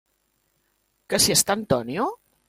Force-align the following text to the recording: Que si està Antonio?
Que 1.13 1.19
si 1.25 1.33
està 1.35 1.57
Antonio? 1.59 2.07